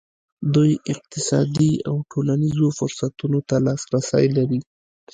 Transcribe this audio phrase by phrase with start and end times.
[0.53, 4.59] دوی اقتصادي او ټولنیزو فرصتونو ته لاسرسی لري.